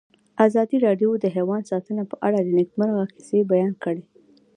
ازادي 0.47 0.77
راډیو 0.87 1.09
د 1.19 1.25
حیوان 1.35 1.61
ساتنه 1.71 2.03
په 2.11 2.15
اړه 2.27 2.39
د 2.41 2.49
نېکمرغۍ 2.57 3.05
کیسې 3.15 3.39
بیان 3.51 3.73
کړې. 3.83 4.01